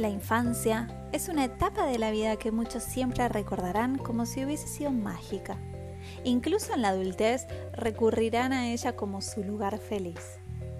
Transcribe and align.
La 0.00 0.08
infancia 0.08 0.88
es 1.12 1.28
una 1.28 1.44
etapa 1.44 1.84
de 1.84 1.98
la 1.98 2.10
vida 2.10 2.36
que 2.36 2.52
muchos 2.52 2.82
siempre 2.82 3.28
recordarán 3.28 3.98
como 3.98 4.24
si 4.24 4.42
hubiese 4.42 4.66
sido 4.66 4.92
mágica. 4.92 5.58
Incluso 6.24 6.72
en 6.72 6.80
la 6.80 6.88
adultez 6.88 7.46
recurrirán 7.74 8.54
a 8.54 8.70
ella 8.70 8.96
como 8.96 9.20
su 9.20 9.44
lugar 9.44 9.76
feliz. 9.76 10.38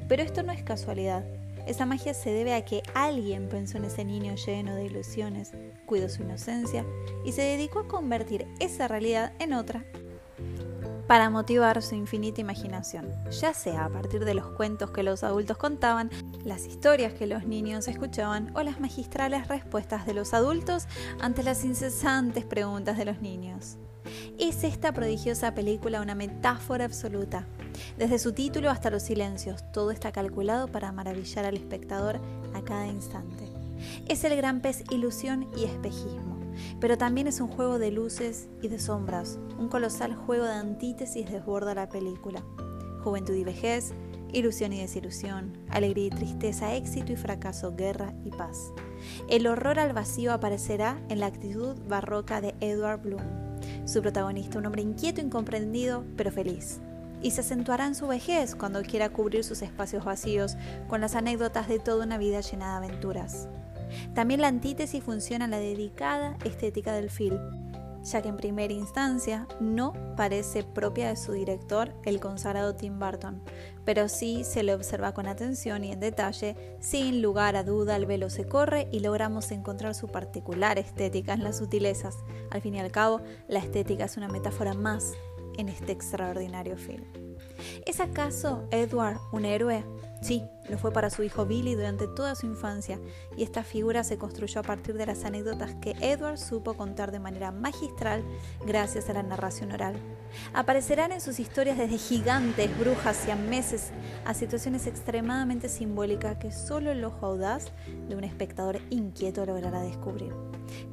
Pero 0.08 0.22
esto 0.22 0.42
no 0.42 0.52
es 0.52 0.62
casualidad. 0.62 1.26
Esa 1.66 1.84
magia 1.84 2.14
se 2.14 2.30
debe 2.30 2.54
a 2.54 2.64
que 2.64 2.82
alguien 2.94 3.50
pensó 3.50 3.76
en 3.76 3.84
ese 3.84 4.06
niño 4.06 4.36
lleno 4.36 4.74
de 4.74 4.86
ilusiones, 4.86 5.52
cuidó 5.84 6.08
su 6.08 6.22
inocencia 6.22 6.86
y 7.22 7.32
se 7.32 7.42
dedicó 7.42 7.80
a 7.80 7.88
convertir 7.88 8.48
esa 8.58 8.88
realidad 8.88 9.34
en 9.38 9.52
otra 9.52 9.84
para 11.10 11.28
motivar 11.28 11.82
su 11.82 11.96
infinita 11.96 12.40
imaginación, 12.40 13.12
ya 13.32 13.52
sea 13.52 13.86
a 13.86 13.88
partir 13.88 14.24
de 14.24 14.32
los 14.32 14.46
cuentos 14.50 14.92
que 14.92 15.02
los 15.02 15.24
adultos 15.24 15.56
contaban, 15.56 16.08
las 16.44 16.66
historias 16.66 17.14
que 17.14 17.26
los 17.26 17.44
niños 17.48 17.88
escuchaban 17.88 18.52
o 18.54 18.62
las 18.62 18.78
magistrales 18.78 19.48
respuestas 19.48 20.06
de 20.06 20.14
los 20.14 20.34
adultos 20.34 20.86
ante 21.20 21.42
las 21.42 21.64
incesantes 21.64 22.44
preguntas 22.44 22.96
de 22.96 23.06
los 23.06 23.20
niños. 23.20 23.76
Es 24.38 24.62
esta 24.62 24.92
prodigiosa 24.92 25.52
película 25.52 26.00
una 26.00 26.14
metáfora 26.14 26.84
absoluta. 26.84 27.44
Desde 27.98 28.20
su 28.20 28.30
título 28.30 28.70
hasta 28.70 28.90
los 28.90 29.02
silencios, 29.02 29.64
todo 29.72 29.90
está 29.90 30.12
calculado 30.12 30.68
para 30.68 30.92
maravillar 30.92 31.44
al 31.44 31.56
espectador 31.56 32.20
a 32.54 32.62
cada 32.62 32.86
instante. 32.86 33.50
Es 34.06 34.22
el 34.22 34.36
gran 34.36 34.60
pez 34.60 34.84
ilusión 34.92 35.50
y 35.56 35.64
espejismo 35.64 36.39
pero 36.80 36.98
también 36.98 37.26
es 37.26 37.40
un 37.40 37.48
juego 37.48 37.78
de 37.78 37.90
luces 37.90 38.48
y 38.62 38.68
de 38.68 38.78
sombras, 38.78 39.38
un 39.58 39.68
colosal 39.68 40.14
juego 40.14 40.44
de 40.44 40.54
antítesis 40.54 41.30
desborda 41.30 41.74
la 41.74 41.88
película. 41.88 42.42
Juventud 43.02 43.34
y 43.34 43.44
vejez, 43.44 43.92
ilusión 44.32 44.72
y 44.72 44.80
desilusión, 44.80 45.58
alegría 45.68 46.06
y 46.06 46.10
tristeza, 46.10 46.74
éxito 46.74 47.12
y 47.12 47.16
fracaso, 47.16 47.74
guerra 47.76 48.14
y 48.24 48.30
paz. 48.30 48.72
El 49.28 49.46
horror 49.46 49.78
al 49.78 49.92
vacío 49.92 50.32
aparecerá 50.32 51.00
en 51.08 51.20
la 51.20 51.26
actitud 51.26 51.76
barroca 51.88 52.40
de 52.40 52.54
Edward 52.60 53.02
Bloom, 53.02 53.22
su 53.86 54.02
protagonista, 54.02 54.58
un 54.58 54.66
hombre 54.66 54.82
inquieto, 54.82 55.20
incomprendido, 55.20 56.04
pero 56.16 56.30
feliz. 56.30 56.80
Y 57.22 57.32
se 57.32 57.42
acentuará 57.42 57.86
en 57.86 57.94
su 57.94 58.06
vejez 58.06 58.54
cuando 58.54 58.82
quiera 58.82 59.10
cubrir 59.10 59.44
sus 59.44 59.62
espacios 59.62 60.04
vacíos 60.04 60.56
con 60.88 61.00
las 61.00 61.14
anécdotas 61.14 61.68
de 61.68 61.78
toda 61.78 62.04
una 62.04 62.18
vida 62.18 62.40
llena 62.40 62.70
de 62.70 62.86
aventuras. 62.86 63.48
También 64.14 64.40
la 64.40 64.48
antítesis 64.48 65.02
funciona 65.02 65.44
en 65.46 65.50
la 65.50 65.58
dedicada 65.58 66.36
estética 66.44 66.92
del 66.92 67.10
film, 67.10 67.38
ya 68.02 68.22
que 68.22 68.28
en 68.28 68.36
primera 68.36 68.72
instancia 68.72 69.46
no 69.60 69.92
parece 70.16 70.62
propia 70.62 71.08
de 71.08 71.16
su 71.16 71.32
director, 71.32 71.94
el 72.04 72.20
consagrado 72.20 72.74
Tim 72.74 72.98
Burton, 72.98 73.42
pero 73.84 74.08
sí 74.08 74.42
se 74.44 74.62
le 74.62 74.74
observa 74.74 75.12
con 75.12 75.26
atención 75.26 75.84
y 75.84 75.92
en 75.92 76.00
detalle, 76.00 76.56
sin 76.80 77.22
lugar 77.22 77.56
a 77.56 77.64
duda 77.64 77.96
el 77.96 78.06
velo 78.06 78.30
se 78.30 78.46
corre 78.46 78.88
y 78.90 79.00
logramos 79.00 79.50
encontrar 79.50 79.94
su 79.94 80.08
particular 80.08 80.78
estética 80.78 81.34
en 81.34 81.44
las 81.44 81.58
sutilezas. 81.58 82.16
Al 82.50 82.62
fin 82.62 82.74
y 82.74 82.80
al 82.80 82.90
cabo, 82.90 83.20
la 83.48 83.58
estética 83.58 84.04
es 84.04 84.16
una 84.16 84.28
metáfora 84.28 84.74
más 84.74 85.12
en 85.58 85.68
este 85.68 85.92
extraordinario 85.92 86.76
film. 86.76 87.04
¿Es 87.86 88.00
acaso 88.00 88.66
Edward 88.70 89.18
un 89.32 89.44
héroe? 89.44 89.84
Sí, 90.20 90.44
lo 90.68 90.76
fue 90.76 90.92
para 90.92 91.08
su 91.08 91.22
hijo 91.22 91.46
Billy 91.46 91.74
durante 91.74 92.06
toda 92.06 92.34
su 92.34 92.44
infancia, 92.44 93.00
y 93.38 93.42
esta 93.42 93.64
figura 93.64 94.04
se 94.04 94.18
construyó 94.18 94.60
a 94.60 94.64
partir 94.64 94.94
de 94.96 95.06
las 95.06 95.24
anécdotas 95.24 95.74
que 95.76 95.96
Edward 96.00 96.38
supo 96.38 96.74
contar 96.74 97.10
de 97.10 97.18
manera 97.18 97.52
magistral 97.52 98.22
gracias 98.66 99.08
a 99.08 99.14
la 99.14 99.22
narración 99.22 99.72
oral. 99.72 99.94
Aparecerán 100.52 101.12
en 101.12 101.22
sus 101.22 101.40
historias 101.40 101.78
desde 101.78 101.96
gigantes, 101.96 102.78
brujas 102.78 103.26
y 103.28 103.34
meses 103.34 103.92
a 104.26 104.34
situaciones 104.34 104.86
extremadamente 104.86 105.70
simbólicas 105.70 106.36
que 106.36 106.52
solo 106.52 106.90
el 106.90 107.02
ojo 107.02 107.24
audaz 107.24 107.72
de 108.08 108.14
un 108.14 108.24
espectador 108.24 108.80
inquieto 108.90 109.46
logrará 109.46 109.80
descubrir. 109.80 110.34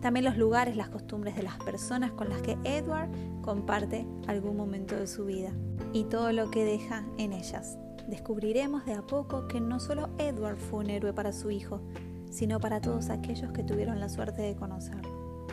También 0.02 0.26
los 0.26 0.38
lugares, 0.38 0.78
las 0.78 0.90
costumbres 0.90 1.36
de 1.36 1.44
las 1.44 1.58
personas 1.58 2.12
con 2.14 2.30
las 2.30 2.42
que 2.42 2.58
Edward 2.64 3.10
comparte 3.42 4.08
algún 4.28 4.56
momento 4.56 4.96
de 4.96 5.06
su 5.06 5.26
vida 5.26 5.52
y 5.92 6.06
todo 6.06 6.32
lo 6.32 6.50
que 6.50 6.64
deja 6.64 7.06
en 7.18 7.34
ellas 7.34 7.78
descubriremos 8.08 8.86
de 8.86 8.94
a 8.94 9.02
poco 9.02 9.48
que 9.48 9.60
no 9.60 9.80
solo 9.80 10.10
Edward 10.18 10.58
fue 10.58 10.80
un 10.80 10.90
héroe 10.90 11.14
para 11.14 11.34
su 11.34 11.52
hijo, 11.52 11.82
sino 12.30 12.60
para 12.60 12.82
todos 12.82 13.10
aquellos 13.10 13.52
que 13.52 13.64
tuvieron 13.64 14.00
la 14.00 14.10
suerte 14.10 14.42
de 14.42 14.56
conocerlo. 14.56 15.48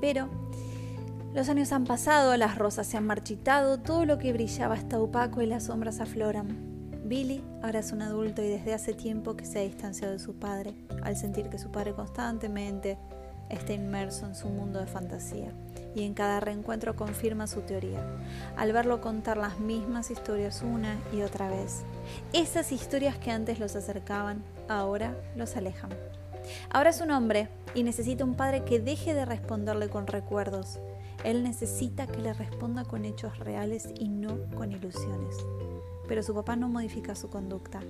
Pero 0.00 0.28
los 1.34 1.48
años 1.48 1.72
han 1.72 1.84
pasado, 1.84 2.36
las 2.36 2.58
rosas 2.58 2.86
se 2.86 2.96
han 2.96 3.06
marchitado, 3.06 3.78
todo 3.78 4.04
lo 4.04 4.18
que 4.18 4.32
brillaba 4.32 4.76
está 4.76 5.00
opaco 5.00 5.40
y 5.40 5.46
las 5.46 5.64
sombras 5.64 6.00
afloran. 6.00 6.72
Billy 7.04 7.42
ahora 7.62 7.80
es 7.80 7.92
un 7.92 8.02
adulto 8.02 8.42
y 8.42 8.48
desde 8.48 8.74
hace 8.74 8.94
tiempo 8.94 9.36
que 9.36 9.44
se 9.44 9.58
ha 9.58 9.62
distanciado 9.62 10.12
de 10.12 10.18
su 10.18 10.34
padre, 10.34 10.74
al 11.02 11.16
sentir 11.16 11.48
que 11.48 11.58
su 11.58 11.70
padre 11.70 11.94
constantemente 11.94 12.98
está 13.52 13.72
inmerso 13.72 14.26
en 14.26 14.34
su 14.34 14.48
mundo 14.48 14.80
de 14.80 14.86
fantasía 14.86 15.52
y 15.94 16.04
en 16.04 16.14
cada 16.14 16.40
reencuentro 16.40 16.96
confirma 16.96 17.46
su 17.46 17.60
teoría, 17.60 18.04
al 18.56 18.72
verlo 18.72 19.00
contar 19.00 19.36
las 19.36 19.60
mismas 19.60 20.10
historias 20.10 20.62
una 20.62 20.98
y 21.12 21.22
otra 21.22 21.48
vez. 21.48 21.82
Esas 22.32 22.72
historias 22.72 23.16
que 23.18 23.30
antes 23.30 23.60
los 23.60 23.76
acercaban, 23.76 24.42
ahora 24.68 25.16
los 25.36 25.56
alejan. 25.56 25.90
Ahora 26.70 26.90
es 26.90 27.00
un 27.00 27.10
hombre 27.10 27.48
y 27.74 27.82
necesita 27.82 28.24
un 28.24 28.34
padre 28.34 28.64
que 28.64 28.80
deje 28.80 29.14
de 29.14 29.24
responderle 29.24 29.88
con 29.88 30.06
recuerdos. 30.06 30.78
Él 31.24 31.42
necesita 31.42 32.06
que 32.06 32.20
le 32.20 32.32
responda 32.32 32.84
con 32.84 33.04
hechos 33.04 33.38
reales 33.38 33.88
y 33.94 34.08
no 34.08 34.38
con 34.56 34.72
ilusiones. 34.72 35.36
Pero 36.08 36.22
su 36.22 36.34
papá 36.34 36.56
no 36.56 36.68
modifica 36.68 37.14
su 37.14 37.30
conducta, 37.30 37.80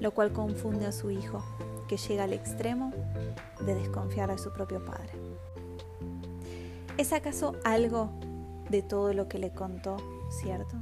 lo 0.00 0.12
cual 0.12 0.32
confunde 0.32 0.86
a 0.86 0.92
su 0.92 1.10
hijo, 1.10 1.44
que 1.90 1.96
llega 1.96 2.22
al 2.22 2.32
extremo 2.32 2.92
de 3.66 3.74
desconfiar 3.74 4.30
de 4.30 4.38
su 4.38 4.52
propio 4.52 4.84
padre. 4.84 5.10
¿Es 6.96 7.12
acaso 7.12 7.56
algo 7.64 8.12
de 8.68 8.82
todo 8.82 9.12
lo 9.12 9.26
que 9.26 9.40
le 9.40 9.50
contó 9.50 9.96
cierto? 10.40 10.76